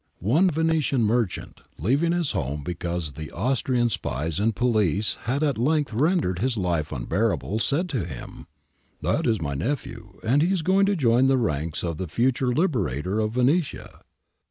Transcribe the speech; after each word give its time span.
One 0.17 0.49
Venetian 0.49 1.03
merchant, 1.03 1.61
leaving 1.77 2.11
his 2.11 2.31
home 2.31 2.63
because 2.63 3.11
the 3.13 3.29
Austrian 3.29 3.91
spies 3.91 4.39
and 4.39 4.55
police 4.55 5.19
had 5.25 5.43
at 5.43 5.59
length 5.59 5.93
rendered 5.93 6.39
his 6.39 6.57
life 6.57 6.91
unbearable, 6.91 7.59
said 7.59 7.87
to 7.89 8.03
him:' 8.05 8.47
That 9.03 9.27
is 9.27 9.39
my 9.39 9.53
nephew, 9.53 10.19
and 10.23 10.41
he 10.41 10.51
is 10.51 10.63
going 10.63 10.87
to 10.87 10.95
join 10.95 11.27
the 11.27 11.37
ranks 11.37 11.83
of 11.83 11.97
the 11.97 12.07
future 12.07 12.51
liberator 12.51 13.19
of 13.19 13.33
Venetia. 13.33 14.01